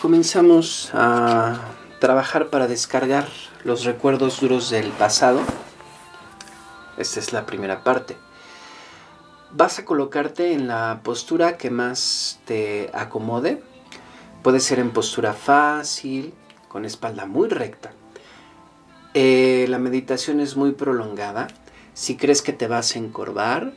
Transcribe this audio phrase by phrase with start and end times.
[0.00, 1.60] comenzamos a
[1.98, 3.26] trabajar para descargar
[3.64, 5.40] los recuerdos duros del pasado.
[6.96, 8.16] Esta es la primera parte.
[9.50, 13.60] Vas a colocarte en la postura que más te acomode.
[14.42, 16.32] Puede ser en postura fácil,
[16.68, 17.92] con espalda muy recta.
[19.14, 21.48] Eh, la meditación es muy prolongada.
[21.94, 23.72] Si crees que te vas a encorvar,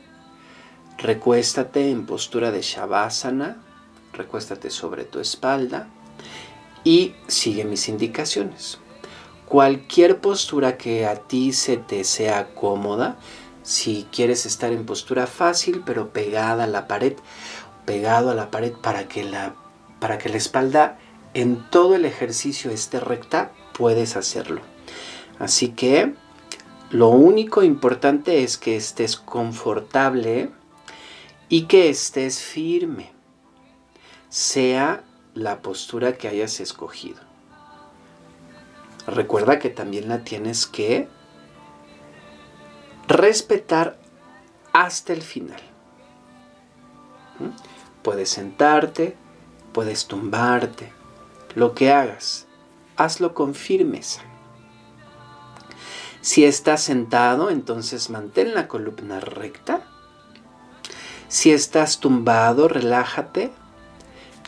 [0.98, 3.56] recuéstate en postura de Shavasana,
[4.12, 5.88] recuéstate sobre tu espalda
[6.84, 8.78] y sigue mis indicaciones.
[9.46, 13.18] Cualquier postura que a ti se te sea cómoda,
[13.62, 17.14] si quieres estar en postura fácil pero pegada a la pared,
[17.84, 19.54] pegado a la pared para que la,
[20.00, 20.98] para que la espalda
[21.34, 24.60] en todo el ejercicio esté recta, puedes hacerlo.
[25.38, 26.14] Así que
[26.90, 30.50] lo único importante es que estés confortable
[31.48, 33.12] y que estés firme,
[34.28, 35.04] sea
[35.34, 37.20] la postura que hayas escogido.
[39.06, 41.08] Recuerda que también la tienes que
[43.08, 43.98] respetar
[44.72, 45.60] hasta el final.
[47.38, 47.50] ¿Mm?
[48.02, 49.16] Puedes sentarte,
[49.72, 50.92] puedes tumbarte,
[51.54, 52.46] lo que hagas,
[52.96, 54.22] hazlo con firmeza.
[56.20, 59.82] Si estás sentado, entonces mantén la columna recta.
[61.26, 63.52] Si estás tumbado, relájate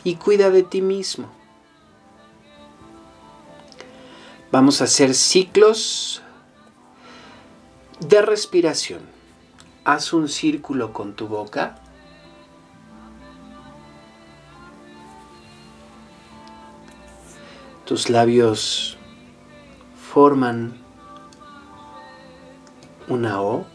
[0.05, 1.27] y cuida de ti mismo.
[4.51, 6.21] Vamos a hacer ciclos
[7.99, 9.01] de respiración.
[9.83, 11.81] Haz un círculo con tu boca.
[17.85, 18.97] Tus labios
[20.13, 20.77] forman
[23.07, 23.65] una O.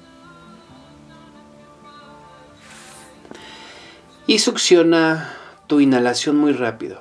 [4.28, 5.39] Y succiona
[5.70, 7.00] tu inhalación muy rápido.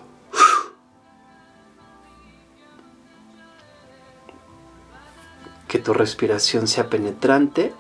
[5.68, 7.74] Que tu respiración sea penetrante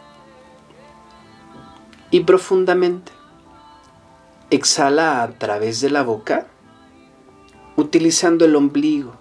[2.09, 3.11] y profundamente.
[4.49, 6.47] Exhala a través de la boca
[7.75, 9.13] utilizando el ombligo.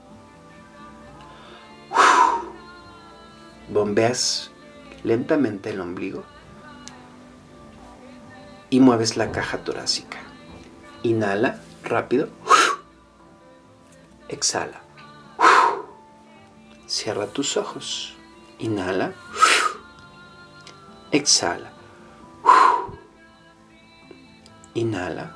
[3.68, 4.50] Bombeas
[5.04, 6.24] lentamente el ombligo
[8.70, 10.27] y mueves la caja torácica.
[11.02, 12.28] Inhala rápido.
[14.28, 14.80] Exhala.
[16.86, 18.14] Cierra tus ojos.
[18.58, 19.12] Inhala.
[21.12, 21.70] Exhala.
[24.74, 25.34] Inhala.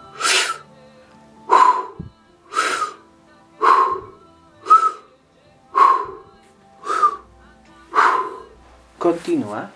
[8.98, 9.70] Continúa.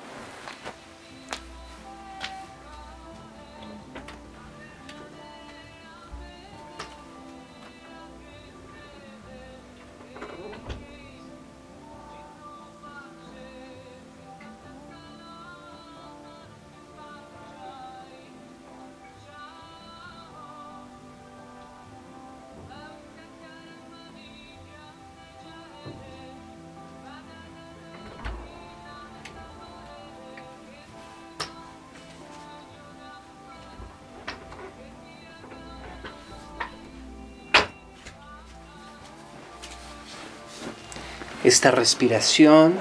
[41.47, 42.75] Esta respiración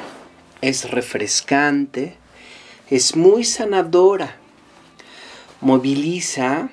[0.61, 2.17] es refrescante,
[2.89, 4.37] es muy sanadora.
[5.61, 6.69] Moviliza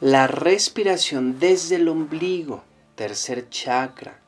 [0.00, 2.62] la respiración desde el ombligo,
[2.94, 4.20] tercer chakra.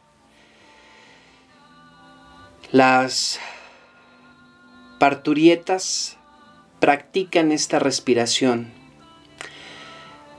[2.72, 3.38] Las
[4.98, 6.16] parturietas
[6.80, 8.72] practican esta respiración.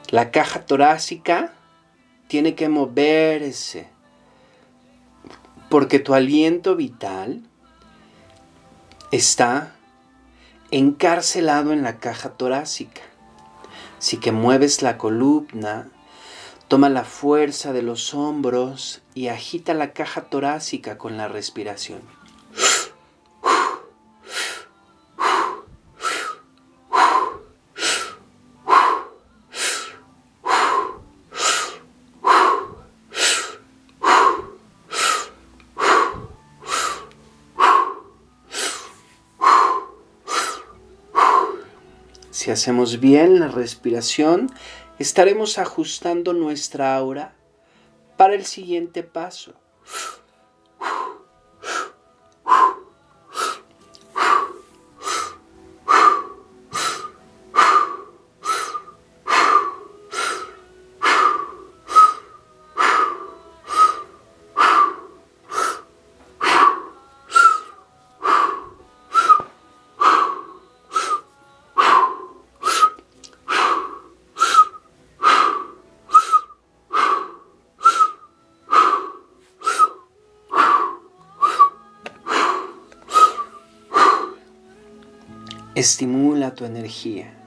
[0.09, 1.53] La caja torácica
[2.27, 3.92] tiene que moverse
[5.73, 7.41] porque tu aliento vital
[9.09, 9.73] está
[10.69, 13.01] encarcelado en la caja torácica.
[13.97, 15.89] Así que mueves la columna,
[16.67, 22.01] toma la fuerza de los hombros y agita la caja torácica con la respiración.
[42.33, 44.51] Si hacemos bien la respiración,
[44.97, 47.35] estaremos ajustando nuestra aura
[48.17, 49.53] para el siguiente paso.
[85.83, 87.42] Estimula tu energía.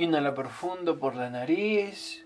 [0.00, 2.24] Inhala profundo por la nariz.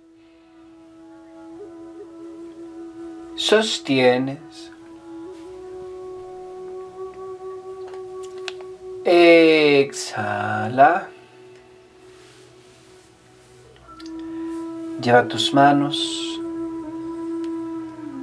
[3.35, 4.71] Sostienes.
[9.05, 11.09] Exhala.
[15.03, 15.99] Lleva tus manos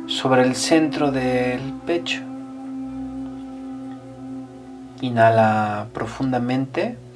[0.08, 2.22] sobre el centro del pecho.
[5.02, 7.11] Inhala profundamente.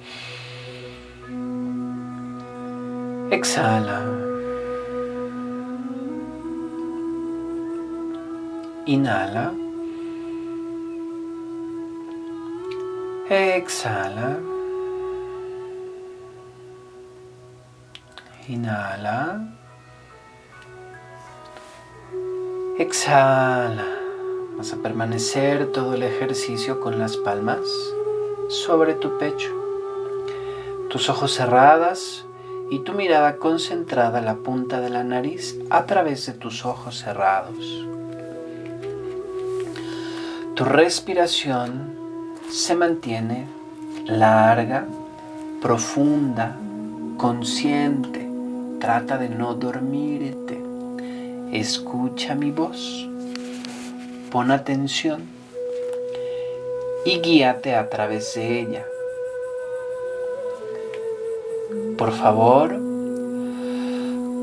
[3.46, 4.00] Exhala.
[8.88, 9.54] Inhala.
[13.30, 14.30] Exhala.
[18.48, 19.20] Inhala.
[22.80, 23.86] Exhala.
[24.58, 27.60] Vas a permanecer todo el ejercicio con las palmas
[28.50, 29.54] sobre tu pecho.
[30.90, 32.25] Tus ojos cerradas
[32.69, 37.00] y tu mirada concentrada en la punta de la nariz a través de tus ojos
[37.00, 37.86] cerrados.
[40.55, 41.93] Tu respiración
[42.50, 43.45] se mantiene
[44.05, 44.86] larga,
[45.62, 46.55] profunda,
[47.17, 48.29] consciente.
[48.79, 50.62] Trata de no dormirte.
[51.51, 53.07] Escucha mi voz.
[54.31, 55.24] Pon atención
[57.05, 58.86] y guíate a través de ella.
[61.98, 62.78] Por favor,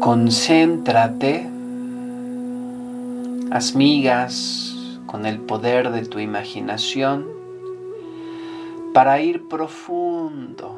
[0.00, 1.46] concéntrate,
[3.50, 7.26] haz migas con el poder de tu imaginación
[8.94, 10.74] para ir profundo,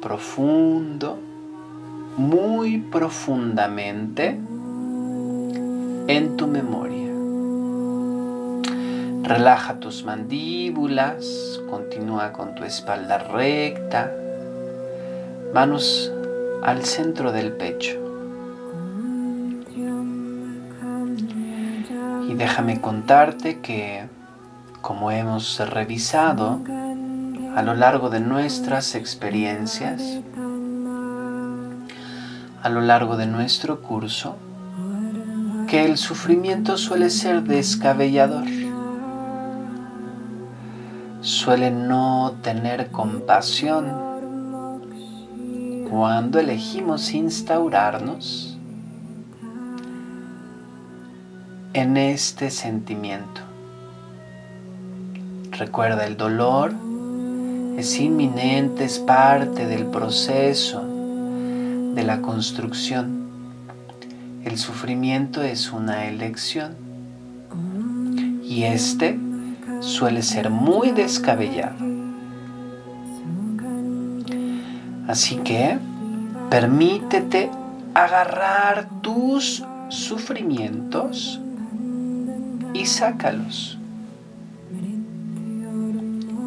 [0.00, 1.18] profundo,
[2.16, 4.40] muy profundamente
[6.08, 7.10] en tu memoria.
[9.22, 14.10] Relaja tus mandíbulas, continúa con tu espalda recta,
[15.52, 16.12] manos
[16.62, 17.98] al centro del pecho.
[22.28, 24.08] Y déjame contarte que,
[24.80, 26.60] como hemos revisado
[27.56, 30.00] a lo largo de nuestras experiencias,
[32.62, 34.36] a lo largo de nuestro curso,
[35.66, 38.46] que el sufrimiento suele ser descabellador,
[41.20, 44.09] suele no tener compasión,
[45.90, 48.56] cuando elegimos instaurarnos
[51.72, 53.40] en este sentimiento.
[55.50, 56.72] Recuerda, el dolor
[57.76, 60.84] es inminente, es parte del proceso
[61.94, 63.28] de la construcción.
[64.44, 66.76] El sufrimiento es una elección
[68.44, 69.18] y este
[69.80, 71.89] suele ser muy descabellado.
[75.10, 75.76] Así que
[76.50, 77.50] permítete
[77.94, 81.40] agarrar tus sufrimientos
[82.74, 83.76] y sácalos.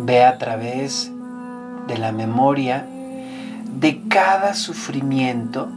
[0.05, 1.11] Ve a través
[1.89, 2.87] de la memoria
[3.81, 5.67] de cada sufrimiento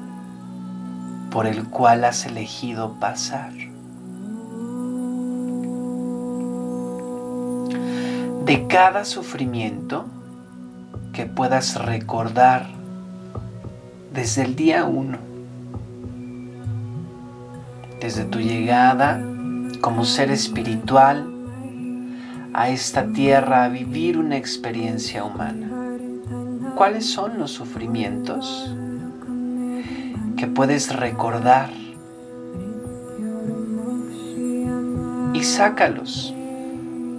[1.33, 3.51] por el cual has elegido pasar.
[8.45, 10.05] De cada sufrimiento
[11.13, 12.76] que puedas recordar
[14.17, 15.19] desde el día uno,
[18.01, 19.23] desde tu llegada
[19.83, 21.31] como ser espiritual
[22.55, 25.69] a esta tierra a vivir una experiencia humana.
[26.77, 28.75] ¿Cuáles son los sufrimientos
[30.39, 31.71] que puedes recordar?
[35.35, 36.33] Y sácalos.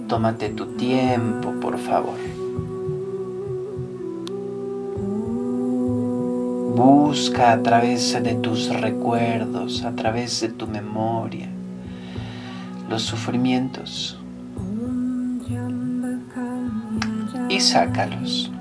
[0.08, 2.37] Tómate tu tiempo, por favor.
[6.78, 11.48] Busca a través de tus recuerdos, a través de tu memoria,
[12.88, 14.16] los sufrimientos
[17.48, 18.52] y sácalos.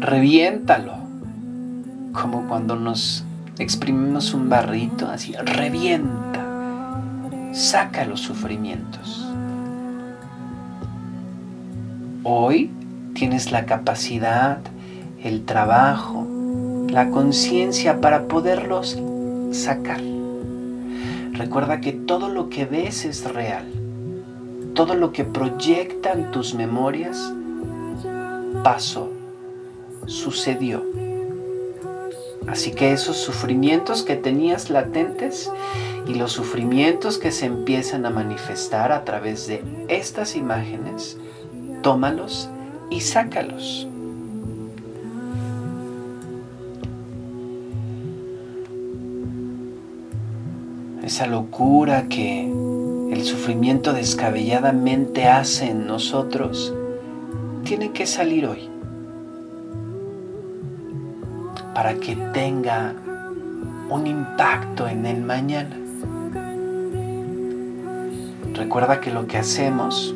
[0.00, 0.94] Reviéntalo,
[2.14, 3.22] como cuando nos
[3.58, 6.42] exprimimos un barrito, así, revienta,
[7.52, 9.28] saca los sufrimientos.
[12.26, 12.70] Hoy
[13.12, 14.60] tienes la capacidad,
[15.22, 16.26] el trabajo,
[16.88, 18.98] la conciencia para poderlos
[19.52, 20.00] sacar.
[21.32, 23.66] Recuerda que todo lo que ves es real.
[24.72, 27.30] Todo lo que proyectan tus memorias
[28.62, 29.10] pasó,
[30.06, 30.82] sucedió.
[32.46, 35.52] Así que esos sufrimientos que tenías latentes
[36.08, 41.18] y los sufrimientos que se empiezan a manifestar a través de estas imágenes,
[41.84, 42.48] tómalos
[42.88, 43.86] y sácalos.
[51.04, 52.50] Esa locura que
[53.12, 56.74] el sufrimiento descabelladamente hace en nosotros,
[57.64, 58.70] tiene que salir hoy
[61.74, 62.94] para que tenga
[63.90, 65.76] un impacto en el mañana.
[68.54, 70.14] Recuerda que lo que hacemos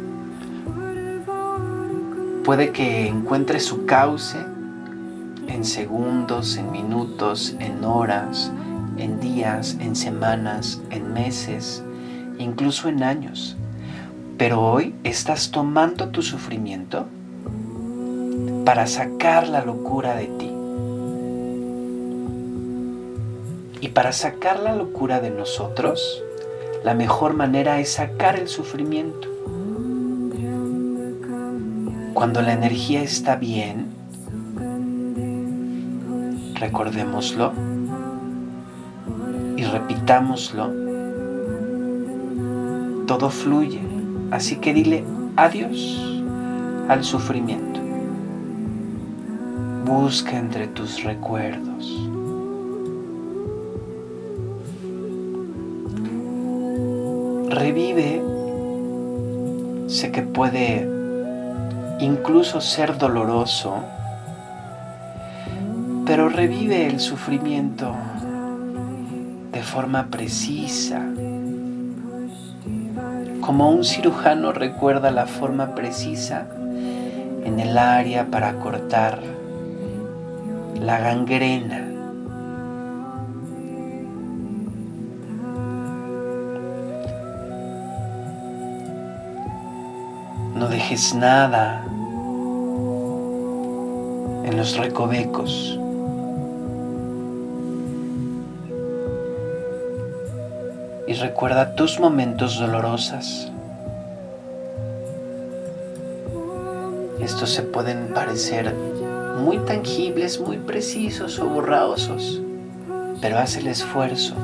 [2.44, 4.38] puede que encuentre su cauce
[5.48, 8.52] en segundos, en minutos, en horas,
[8.96, 11.82] en días, en semanas, en meses,
[12.38, 13.56] incluso en años.
[14.36, 17.06] Pero hoy estás tomando tu sufrimiento
[18.64, 20.52] para sacar la locura de ti.
[23.80, 26.22] Y para sacar la locura de nosotros,
[26.84, 29.37] la mejor manera es sacar el sufrimiento.
[32.18, 33.86] Cuando la energía está bien,
[36.54, 37.52] recordémoslo
[39.56, 40.68] y repitámoslo,
[43.06, 43.78] todo fluye.
[44.32, 45.04] Así que dile
[45.36, 46.20] adiós
[46.88, 47.78] al sufrimiento.
[49.86, 52.10] Busca entre tus recuerdos
[57.48, 58.20] revive,
[59.86, 60.97] sé que puede
[62.00, 63.76] incluso ser doloroso,
[66.06, 67.94] pero revive el sufrimiento
[69.52, 71.02] de forma precisa,
[73.40, 76.46] como un cirujano recuerda la forma precisa
[77.44, 79.20] en el área para cortar
[80.80, 81.84] la gangrena.
[90.54, 91.87] No dejes nada
[94.58, 95.78] los recovecos.
[101.06, 103.52] Y recuerda tus momentos dolorosos.
[107.20, 108.74] Estos se pueden parecer
[109.38, 112.40] muy tangibles, muy precisos o borrosos,
[113.20, 114.34] pero haz el esfuerzo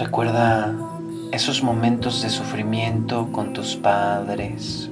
[0.00, 0.72] Recuerda
[1.32, 4.90] esos momentos de sufrimiento con tus padres,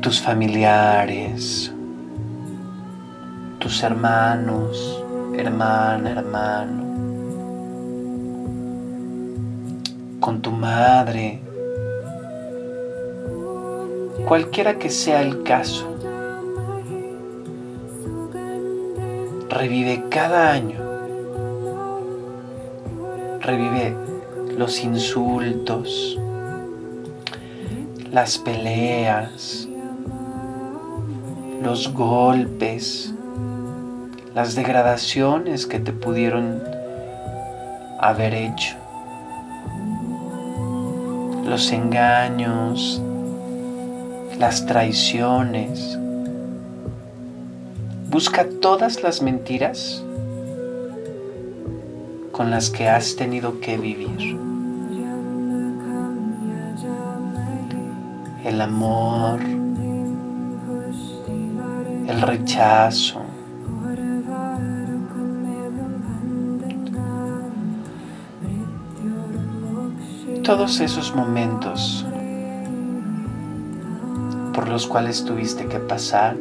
[0.00, 1.72] tus familiares,
[3.60, 5.04] tus hermanos,
[5.36, 6.82] hermana, hermano,
[10.18, 11.40] con tu madre,
[14.26, 15.94] cualquiera que sea el caso.
[19.48, 20.87] Revive cada año
[23.48, 23.96] revive
[24.58, 26.18] los insultos,
[28.12, 29.66] las peleas,
[31.62, 33.14] los golpes,
[34.34, 36.62] las degradaciones que te pudieron
[37.98, 38.76] haber hecho,
[41.46, 43.00] los engaños,
[44.38, 45.98] las traiciones.
[48.10, 50.04] Busca todas las mentiras
[52.38, 54.38] con las que has tenido que vivir.
[58.44, 59.40] El amor,
[62.06, 63.22] el rechazo,
[70.44, 72.06] todos esos momentos
[74.54, 76.36] por los cuales tuviste que pasar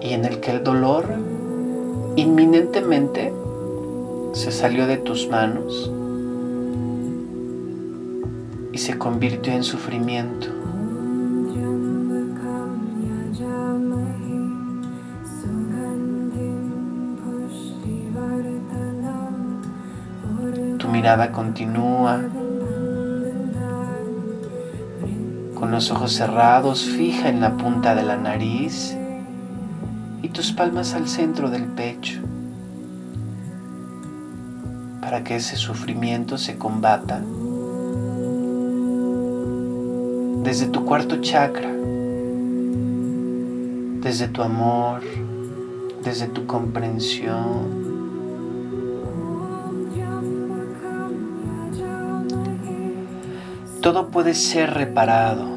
[0.00, 1.35] y en el que el dolor
[2.16, 3.32] inminentemente
[4.32, 5.90] se salió de tus manos
[8.72, 10.48] y se convirtió en sufrimiento.
[20.78, 22.20] Tu mirada continúa
[25.54, 28.96] con los ojos cerrados, fija en la punta de la nariz
[30.26, 32.20] y tus palmas al centro del pecho
[35.00, 37.22] para que ese sufrimiento se combata
[40.42, 41.70] desde tu cuarto chakra,
[44.00, 45.02] desde tu amor,
[46.02, 47.86] desde tu comprensión.
[53.80, 55.55] todo puede ser reparado.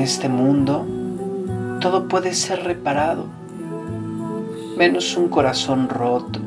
[0.00, 0.86] En este mundo,
[1.78, 3.26] todo puede ser reparado,
[4.78, 6.40] menos un corazón roto,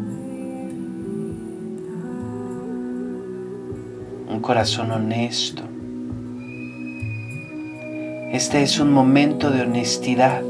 [4.27, 5.61] un corazón honesto.
[8.31, 10.41] Este es un momento de honestidad.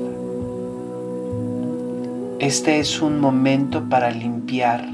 [2.39, 4.88] Este es un momento para limpiar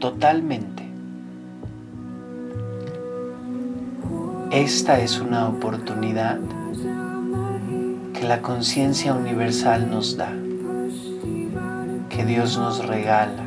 [0.00, 0.82] totalmente.
[4.50, 6.40] Esta es una oportunidad
[8.18, 10.32] que la conciencia universal nos da,
[12.08, 13.44] que Dios nos regala.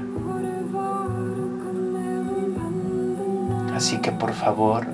[3.76, 4.86] Así que por favor,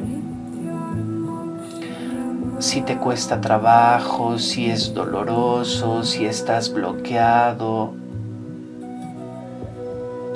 [2.60, 7.94] si te cuesta trabajo, si es doloroso, si estás bloqueado,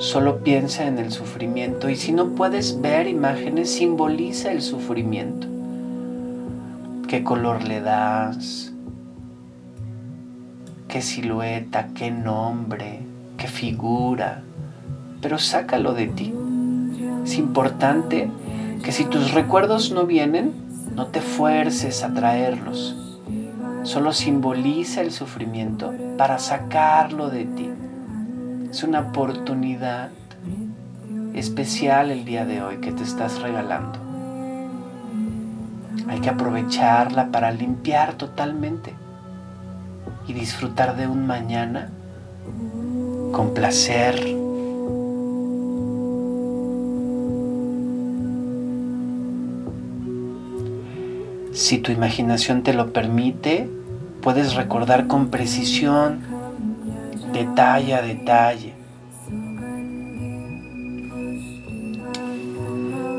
[0.00, 5.46] Solo piensa en el sufrimiento y si no puedes ver imágenes, simboliza el sufrimiento.
[7.06, 8.69] ¿Qué color le das?
[10.90, 11.90] ¿Qué silueta?
[11.94, 12.98] ¿Qué nombre?
[13.36, 14.42] ¿Qué figura?
[15.22, 16.34] Pero sácalo de ti.
[17.22, 18.28] Es importante
[18.82, 20.52] que si tus recuerdos no vienen,
[20.96, 22.96] no te fuerces a traerlos.
[23.84, 27.70] Solo simboliza el sufrimiento para sacarlo de ti.
[28.68, 30.10] Es una oportunidad
[31.34, 33.96] especial el día de hoy que te estás regalando.
[36.08, 38.92] Hay que aprovecharla para limpiar totalmente
[40.30, 41.90] y disfrutar de un mañana
[43.32, 44.14] con placer.
[51.52, 53.68] Si tu imaginación te lo permite,
[54.22, 56.20] puedes recordar con precisión
[57.32, 58.74] detalle a detalle.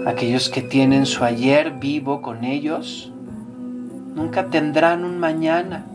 [0.08, 3.12] Aquellos que tienen su ayer vivo con ellos,
[4.16, 5.91] nunca tendrán un mañana.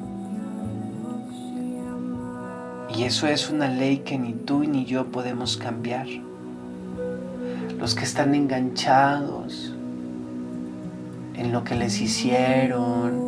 [2.97, 6.07] Y eso es una ley que ni tú ni yo podemos cambiar.
[7.79, 9.75] Los que están enganchados
[11.35, 13.21] en lo que les hicieron,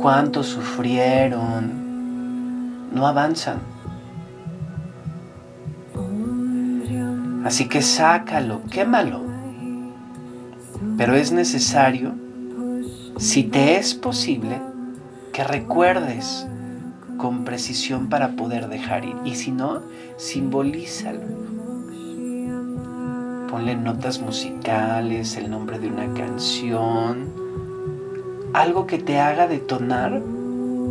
[0.00, 1.72] cuánto sufrieron,
[2.94, 3.58] no avanzan.
[7.44, 9.22] Así que sácalo, quémalo.
[10.96, 12.14] Pero es necesario,
[13.16, 14.60] si te es posible,
[15.32, 16.46] que recuerdes
[17.18, 19.16] con precisión para poder dejar ir.
[19.24, 19.82] Y si no,
[20.16, 21.20] simbolízalo.
[23.50, 27.28] Ponle notas musicales, el nombre de una canción,
[28.54, 30.12] algo que te haga detonar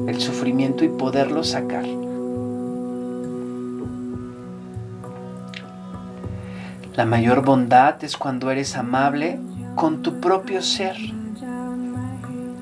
[0.07, 1.85] el sufrimiento y poderlo sacar.
[6.95, 9.39] La mayor bondad es cuando eres amable
[9.75, 10.95] con tu propio ser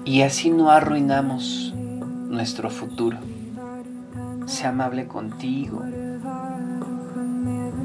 [0.04, 1.74] y así no arruinamos
[2.30, 3.18] nuestro futuro.
[4.46, 5.84] Sé amable contigo.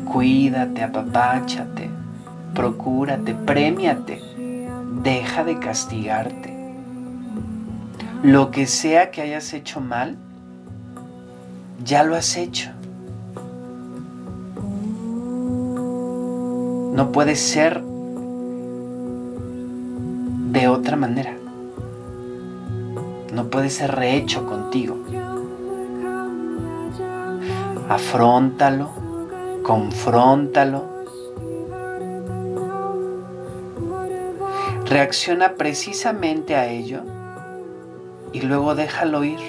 [0.05, 1.91] Cuídate, apapáchate,
[2.55, 4.21] procúrate, premiate.
[5.03, 6.61] Deja de castigarte
[8.23, 10.17] lo que sea que hayas hecho mal,
[11.83, 12.71] ya lo has hecho.
[16.95, 17.83] No puede ser
[20.53, 21.35] de otra manera.
[23.33, 24.99] No puede ser rehecho contigo.
[27.91, 28.89] Afróntalo,
[29.65, 30.85] confróntalo.
[34.87, 37.01] Reacciona precisamente a ello
[38.33, 39.41] y luego déjalo ir.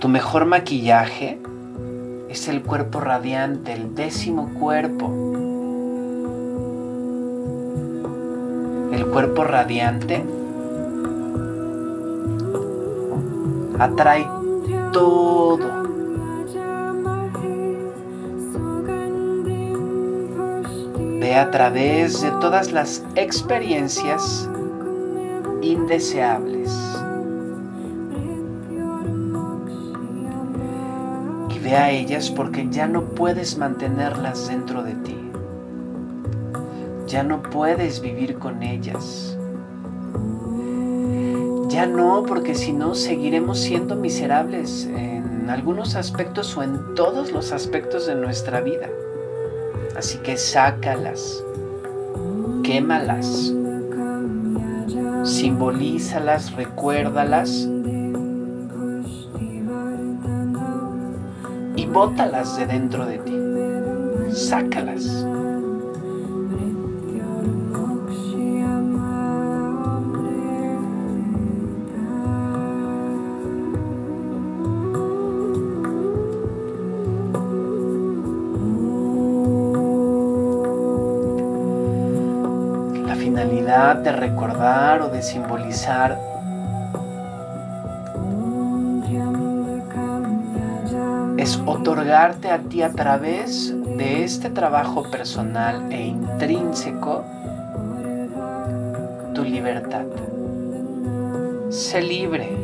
[0.00, 1.38] Tu mejor maquillaje
[2.28, 5.06] es el cuerpo radiante, el décimo cuerpo.
[8.92, 10.22] El cuerpo radiante
[13.78, 14.26] atrae
[14.92, 15.78] todo
[21.38, 24.48] a través de todas las experiencias
[25.62, 26.72] indeseables.
[31.54, 35.16] Y ve a ellas porque ya no puedes mantenerlas dentro de ti.
[37.06, 39.37] Ya no puedes vivir con ellas
[41.78, 47.52] ya no, porque si no seguiremos siendo miserables en algunos aspectos o en todos los
[47.52, 48.88] aspectos de nuestra vida.
[49.96, 51.40] Así que sácalas,
[52.64, 53.54] quémalas,
[55.22, 57.68] simbolízalas, recuérdalas
[61.76, 64.34] y bótalas de dentro de ti.
[64.34, 65.24] Sácalas.
[84.68, 86.18] O de simbolizar
[91.38, 97.24] es otorgarte a ti a través de este trabajo personal e intrínseco
[99.34, 100.04] tu libertad.
[101.70, 102.57] Sé libre.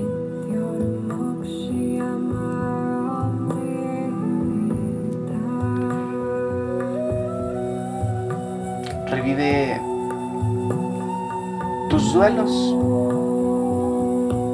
[12.14, 12.50] Duelos,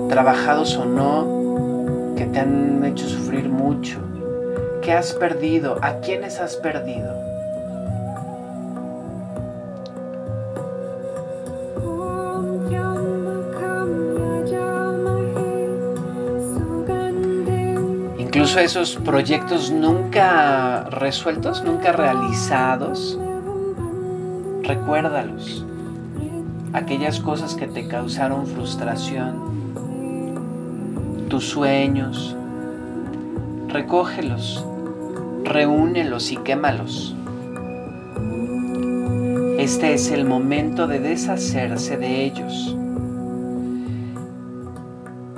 [0.09, 4.01] trabajados o no, que te han hecho sufrir mucho
[4.83, 5.79] ¿Qué has perdido?
[5.83, 7.15] ¿A quiénes has perdido?
[18.19, 23.19] Incluso esos proyectos nunca resueltos, nunca realizados,
[24.63, 25.67] recuérdalos.
[26.73, 29.51] Aquellas cosas que te causaron frustración,
[31.29, 32.37] tus sueños,
[33.69, 34.65] recógelos
[35.45, 37.15] reúnelos y quémalos.
[39.59, 42.77] Este es el momento de deshacerse de ellos.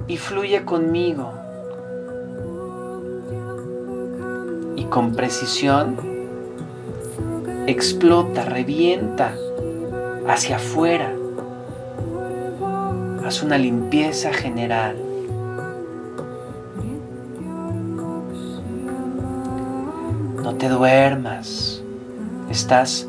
[0.07, 1.33] Y fluye conmigo.
[4.77, 5.97] Y con precisión
[7.67, 9.35] explota, revienta
[10.29, 11.15] hacia afuera.
[13.41, 14.97] Una limpieza general.
[20.59, 21.83] te duermas.
[22.51, 23.09] Estás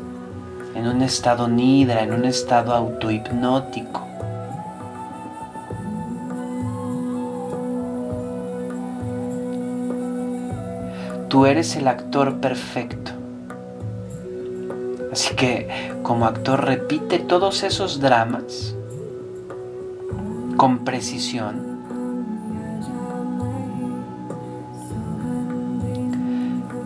[0.74, 4.04] en un estado nidra, en un estado autohipnótico.
[11.28, 13.12] Tú eres el actor perfecto.
[15.12, 15.68] Así que
[16.02, 18.74] como actor repite todos esos dramas
[20.64, 21.76] con precisión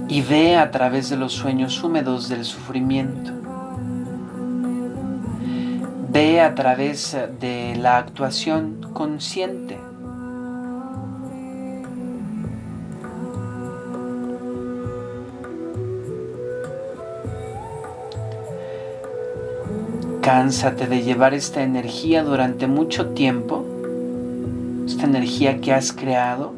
[0.09, 3.31] y ve a través de los sueños húmedos del sufrimiento.
[6.11, 9.79] Ve a través de la actuación consciente.
[20.29, 23.65] Cánsate de llevar esta energía durante mucho tiempo,
[24.89, 26.55] esta energía que has creado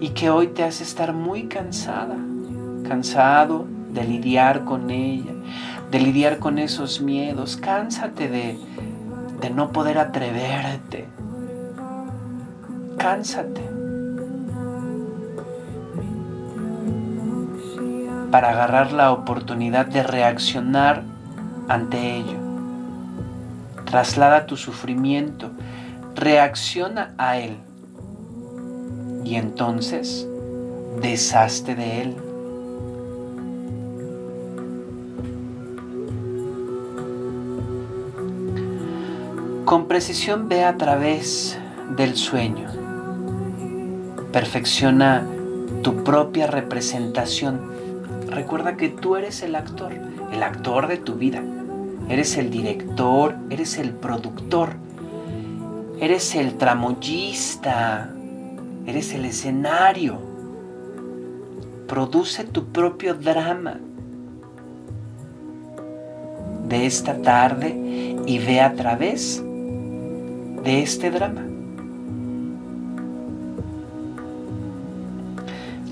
[0.00, 2.16] y que hoy te hace estar muy cansada
[2.82, 5.32] cansado de lidiar con ella,
[5.90, 7.56] de lidiar con esos miedos.
[7.56, 8.58] Cánsate de,
[9.40, 11.08] de no poder atreverte.
[12.98, 13.62] Cánsate.
[18.30, 21.02] Para agarrar la oportunidad de reaccionar
[21.68, 22.38] ante ello.
[23.84, 25.50] Traslada tu sufrimiento,
[26.14, 27.56] reacciona a él
[29.24, 30.26] y entonces
[31.00, 32.16] deshazte de él.
[39.64, 41.58] Con precisión ve a través
[41.96, 42.68] del sueño.
[44.32, 45.24] Perfecciona
[45.82, 47.60] tu propia representación.
[48.28, 49.92] Recuerda que tú eres el actor,
[50.32, 51.42] el actor de tu vida.
[52.08, 54.76] Eres el director, eres el productor,
[56.02, 58.10] eres el tramoyista,
[58.86, 60.18] eres el escenario.
[61.86, 63.78] Produce tu propio drama
[66.66, 69.40] de esta tarde y ve a través
[70.64, 71.42] de este drama.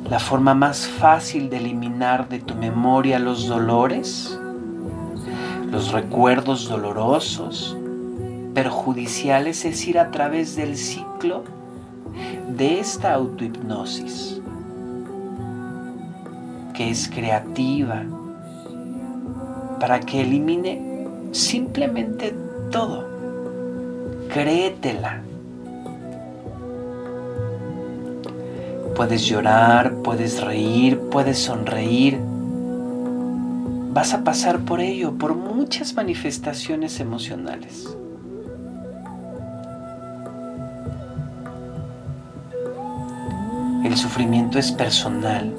[0.08, 4.36] La forma más fácil de eliminar de tu memoria los dolores,
[5.70, 7.76] los recuerdos dolorosos,
[8.54, 11.44] perjudiciales es ir a través del ciclo
[12.56, 14.40] de esta autohipnosis,
[16.74, 18.04] que es creativa,
[19.78, 22.34] para que elimine simplemente
[22.70, 23.10] todo
[24.30, 25.22] créetela.
[28.94, 32.18] Puedes llorar, puedes reír, puedes sonreír.
[33.92, 37.96] Vas a pasar por ello, por muchas manifestaciones emocionales.
[43.90, 45.52] El sufrimiento es personal,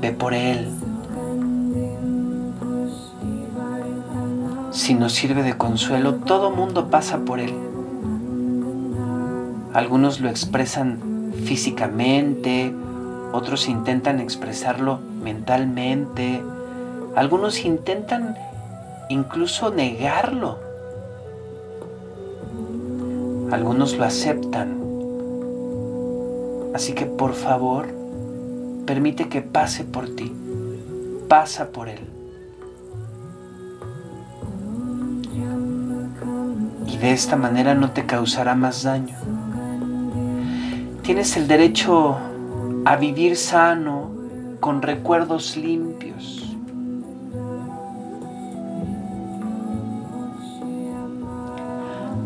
[0.00, 0.68] ve por él.
[4.72, 7.54] Si nos sirve de consuelo, todo mundo pasa por él.
[9.74, 12.74] Algunos lo expresan físicamente,
[13.30, 16.42] otros intentan expresarlo mentalmente,
[17.14, 18.34] algunos intentan
[19.08, 20.58] incluso negarlo.
[23.52, 24.85] Algunos lo aceptan.
[26.76, 27.86] Así que por favor,
[28.84, 30.30] permite que pase por ti.
[31.26, 32.00] Pasa por él.
[36.86, 39.16] Y de esta manera no te causará más daño.
[41.02, 42.18] Tienes el derecho
[42.84, 44.10] a vivir sano,
[44.60, 46.54] con recuerdos limpios.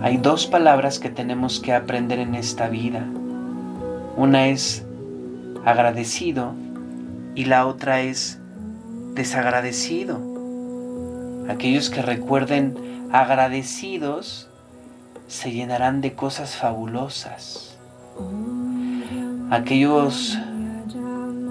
[0.03, 3.07] Hay dos palabras que tenemos que aprender en esta vida.
[4.17, 4.85] Una es
[5.65, 6.53] agradecido
[7.35, 8.39] y la otra es
[9.15, 10.19] desagradecido.
[11.49, 14.49] Aquellos que recuerden agradecidos
[15.27, 17.77] se llenarán de cosas fabulosas.
[19.51, 20.39] Aquellos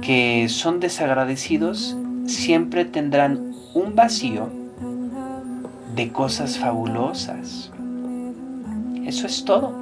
[0.02, 1.96] que son desagradecidos
[2.26, 4.50] siempre tendrán un vacío
[5.96, 7.72] de cosas fabulosas.
[9.06, 9.79] Eso es todo.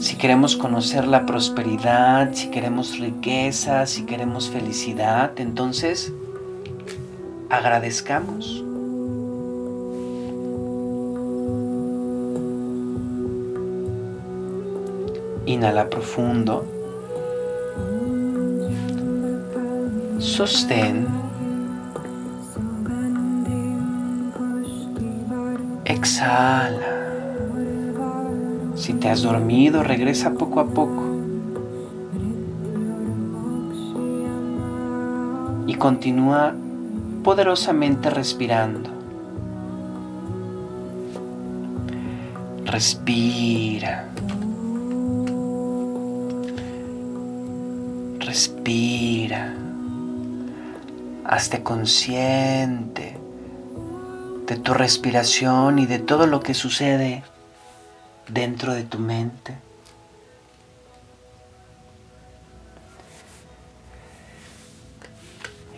[0.00, 6.10] Si queremos conocer la prosperidad, si queremos riqueza, si queremos felicidad, entonces
[7.50, 8.64] agradezcamos.
[15.44, 16.64] Inhala profundo.
[20.18, 21.06] Sostén.
[25.84, 26.99] Exhala.
[28.80, 31.02] Si te has dormido, regresa poco a poco.
[35.66, 36.54] Y continúa
[37.22, 38.88] poderosamente respirando.
[42.64, 44.08] Respira.
[48.18, 49.54] Respira.
[51.26, 53.18] Hazte consciente
[54.46, 57.22] de tu respiración y de todo lo que sucede
[58.32, 59.54] dentro de tu mente.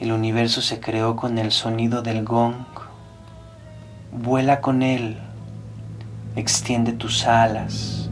[0.00, 2.54] El universo se creó con el sonido del gong.
[4.10, 5.16] Vuela con él,
[6.36, 8.10] extiende tus alas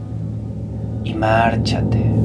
[1.03, 2.20] y márchate.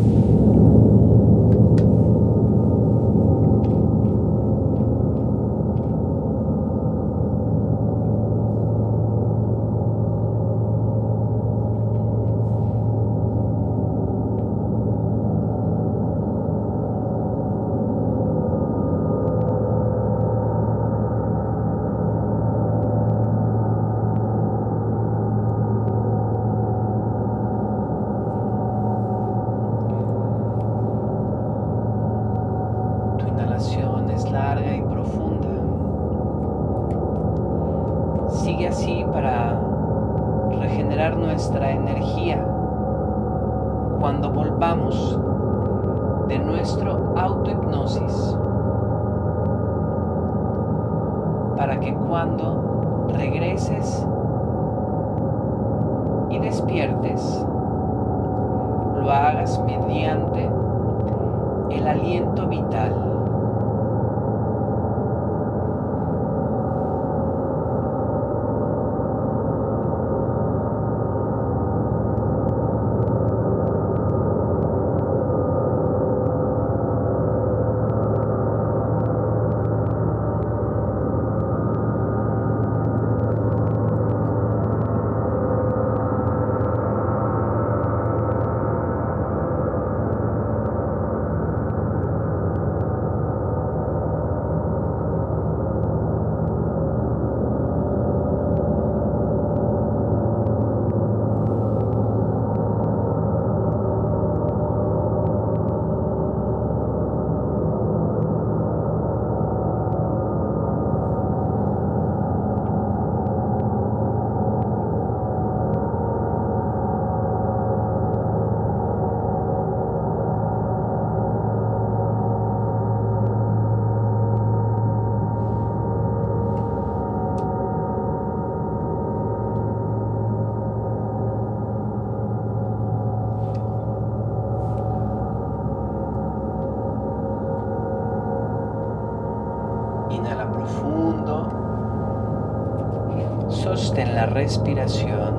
[144.36, 145.34] Respiración.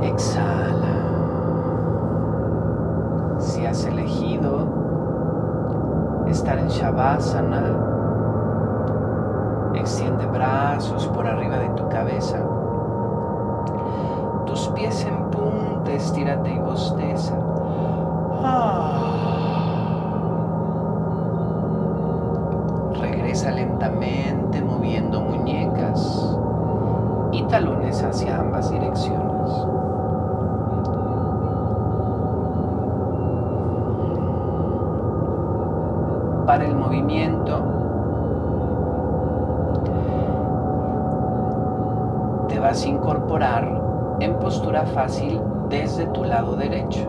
[0.00, 0.96] Exhala.
[3.38, 4.66] Si has elegido
[6.28, 7.62] estar en Shavasana,
[9.74, 12.38] extiende brazos por arriba de tu cabeza.
[14.46, 17.36] Tus pies en punta, estírate y bosteza.
[23.00, 26.36] Regresa lentamente moviendo muñecas
[27.32, 29.50] y talones hacia ambas direcciones.
[36.44, 37.62] Para el movimiento,
[42.48, 47.06] te vas a incorporar en postura fácil desde tu lado derecho.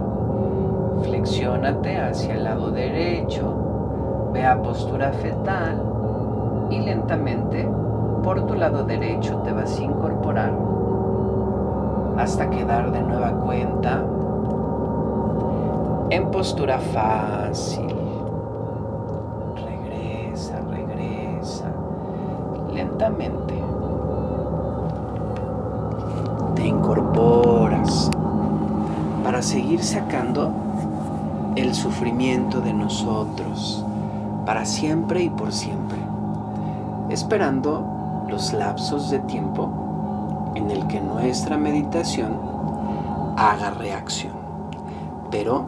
[1.01, 5.81] Flexiónate hacia el lado derecho, ve a postura fetal
[6.69, 7.67] y lentamente
[8.23, 10.53] por tu lado derecho te vas a incorporar
[12.21, 14.03] hasta quedar de nueva cuenta
[16.11, 17.87] en postura fácil.
[19.55, 21.71] Regresa, regresa
[22.71, 23.55] lentamente.
[26.55, 28.11] Te incorporas
[29.23, 30.51] para seguir sacando
[31.55, 33.83] el sufrimiento de nosotros
[34.45, 35.97] para siempre y por siempre,
[37.09, 37.83] esperando
[38.27, 39.80] los lapsos de tiempo
[40.61, 42.39] en el que nuestra meditación
[43.37, 44.33] haga reacción,
[45.29, 45.65] pero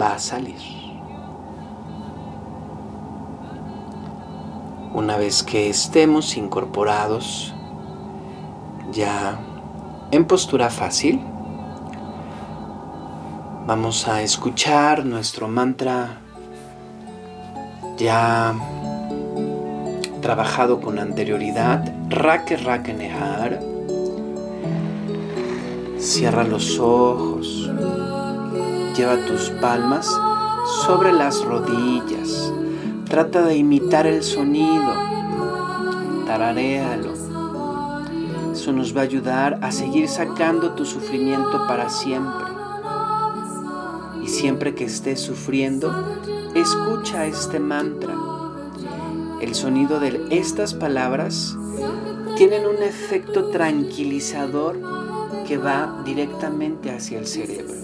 [0.00, 0.60] va a salir.
[4.94, 7.54] Una vez que estemos incorporados
[8.92, 9.38] ya
[10.10, 11.20] en postura fácil,
[13.70, 16.18] Vamos a escuchar nuestro mantra
[17.96, 18.52] ya
[20.20, 21.84] trabajado con anterioridad.
[22.08, 23.69] Rake Rake Nehar.
[26.00, 27.70] Cierra los ojos.
[28.96, 30.06] Lleva tus palmas
[30.86, 32.52] sobre las rodillas.
[33.08, 34.92] Trata de imitar el sonido.
[36.26, 37.12] Tararéalo.
[38.52, 42.60] Eso nos va a ayudar a seguir sacando tu sufrimiento para siempre
[44.30, 45.92] siempre que estés sufriendo,
[46.54, 48.14] escucha este mantra.
[49.40, 51.56] El sonido de estas palabras
[52.36, 54.78] tienen un efecto tranquilizador
[55.50, 57.74] que va directamente hacia el cerebro.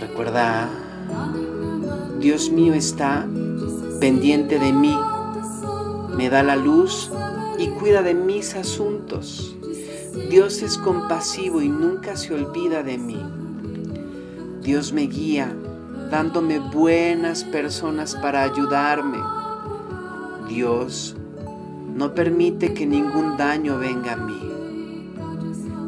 [0.00, 0.70] Recuerda,
[2.18, 3.26] Dios mío está
[4.00, 4.98] pendiente de mí,
[6.16, 7.12] me da la luz
[7.58, 9.54] y cuida de mis asuntos.
[10.30, 13.22] Dios es compasivo y nunca se olvida de mí.
[14.62, 15.54] Dios me guía
[16.10, 19.18] dándome buenas personas para ayudarme.
[20.48, 21.14] Dios
[21.94, 24.45] no permite que ningún daño venga a mí.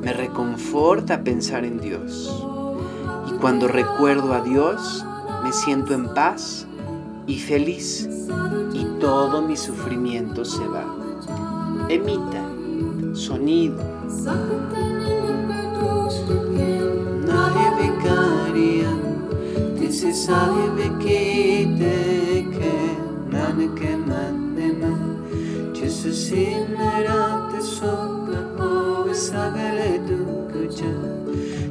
[0.02, 2.44] Me reconforta pensar en Dios.
[3.28, 5.04] Y cuando recuerdo a Dios,
[5.42, 6.66] me siento en paz
[7.26, 8.08] y feliz
[8.72, 10.84] y todo mi sufrimiento se va.
[11.88, 12.44] Emita
[13.14, 13.98] sonido.
[20.12, 21.38] sabe que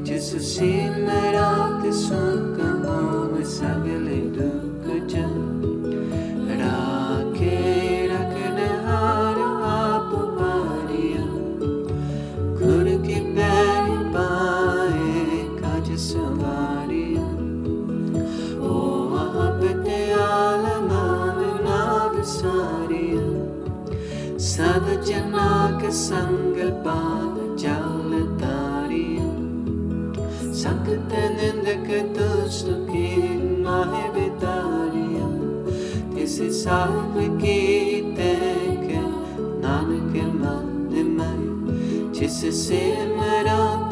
[0.04, 2.86] Just to see me out this one, come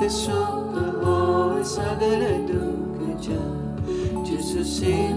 [0.09, 5.14] sopra o e sagare duce già Gesù si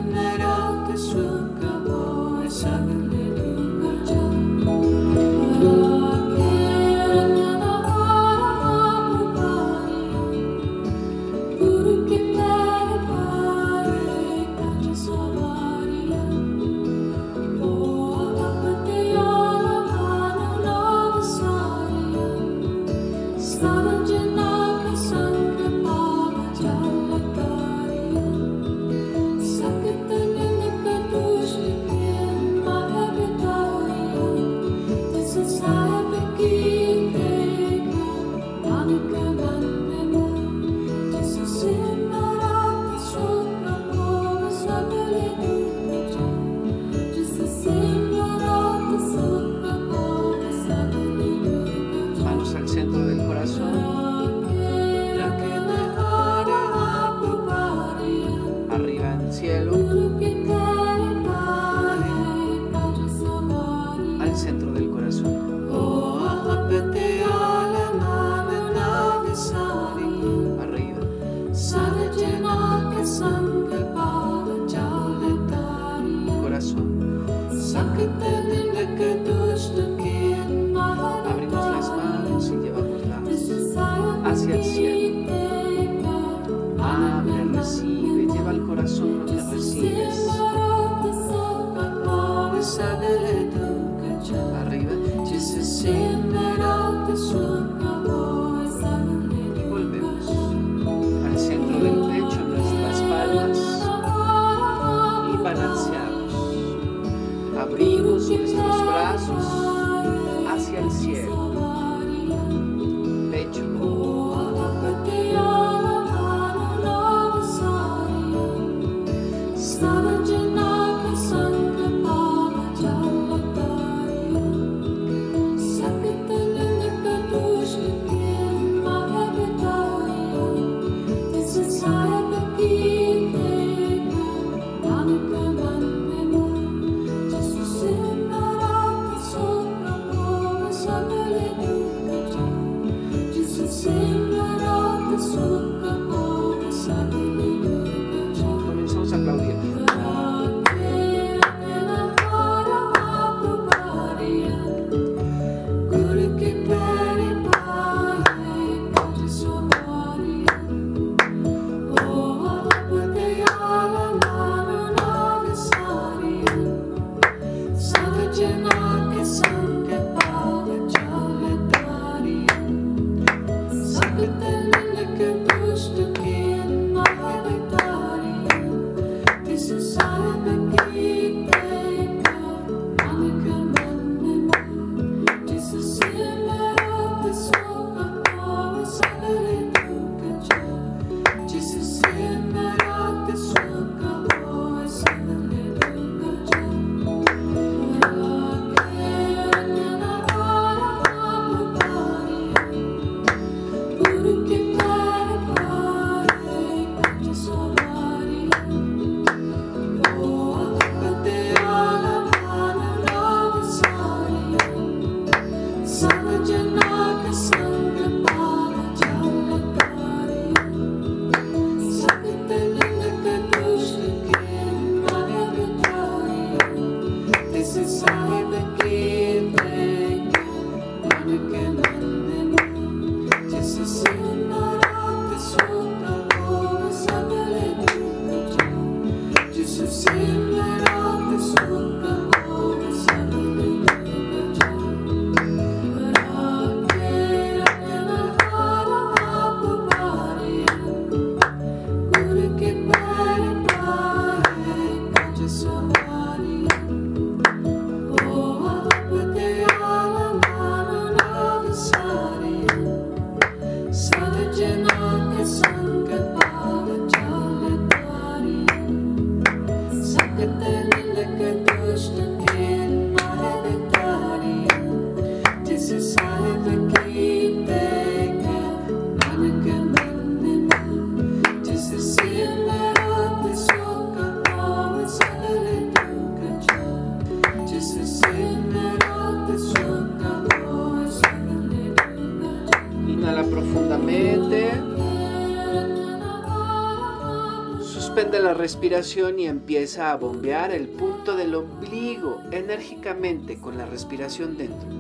[298.69, 304.91] respiración y empieza a bombear el punto del ombligo enérgicamente con la respiración dentro.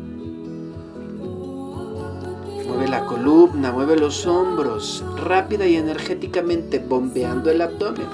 [2.66, 8.06] Mueve la columna, mueve los hombros, rápida y energéticamente bombeando el abdomen.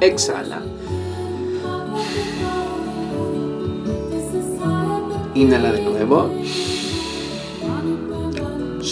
[0.00, 0.62] Exhala.
[5.36, 6.75] Inhala de nuevo.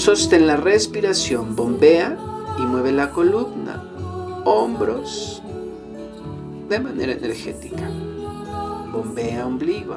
[0.04, 2.18] Sostén la respiración, bombea
[2.58, 3.82] y mueve la columna,
[4.44, 5.40] hombros
[6.68, 7.88] de manera energética.
[8.92, 9.96] Bombea ombligo.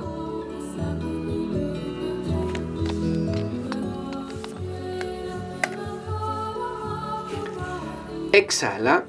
[8.31, 9.03] Exhala.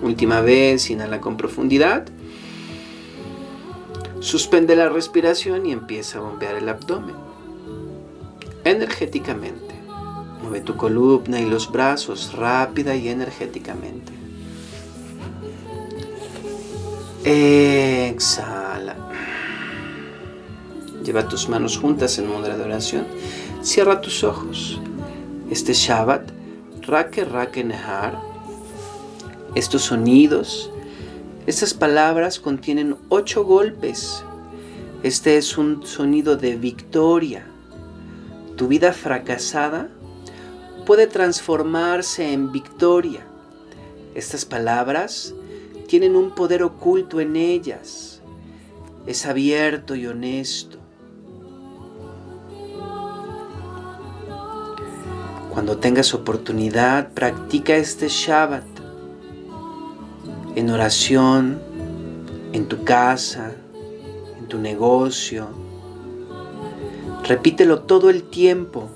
[0.00, 2.04] Última vez, inhala con profundidad.
[4.20, 7.31] Suspende la respiración y empieza a bombear el abdomen.
[8.64, 9.74] Energéticamente.
[10.42, 14.12] Mueve tu columna y los brazos rápida y energéticamente.
[17.24, 18.96] Exhala.
[21.04, 23.06] Lleva tus manos juntas en modo de oración.
[23.62, 24.80] Cierra tus ojos.
[25.50, 26.30] Este Shabbat,
[26.82, 28.18] Rake Rake Nehar,
[29.54, 30.70] estos sonidos,
[31.46, 34.24] estas palabras contienen ocho golpes.
[35.02, 37.46] Este es un sonido de victoria.
[38.56, 39.88] Tu vida fracasada
[40.86, 43.26] puede transformarse en victoria.
[44.14, 45.34] Estas palabras
[45.86, 48.20] tienen un poder oculto en ellas.
[49.06, 50.78] Es abierto y honesto.
[55.50, 58.64] Cuando tengas oportunidad, practica este Shabbat
[60.54, 61.60] en oración,
[62.52, 63.52] en tu casa,
[64.38, 65.61] en tu negocio.
[67.24, 68.88] Repítelo todo el tiempo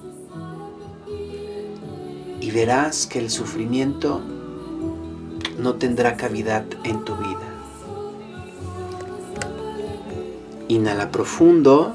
[2.40, 4.20] y verás que el sufrimiento
[5.58, 7.40] no tendrá cavidad en tu vida.
[10.68, 11.94] Inhala profundo.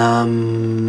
[0.00, 0.79] Nam